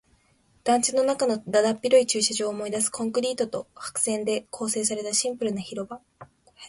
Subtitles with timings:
[0.63, 2.89] 団地の中のだだっ広い駐車場を思い出す。
[2.89, 6.01] コンクリートと白線で構成されたシンプルな広場。